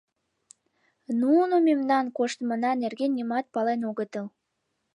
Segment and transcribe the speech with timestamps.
[1.19, 4.25] Нуно мемнан коштмына нерген нимат пален огытыл.